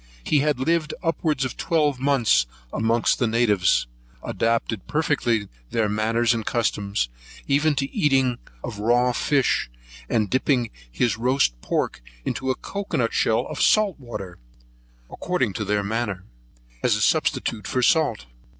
[0.23, 3.85] He had lived upwards of twelve months amongst the natives,
[4.23, 7.07] adopted perfectly their manners and customs,
[7.47, 9.69] even to the eating of raw fish,
[10.09, 14.39] and dipping his roast pork into a cocoa nut shell of salt water,
[15.07, 16.23] according to their manner,
[16.81, 18.25] as substitute for salt.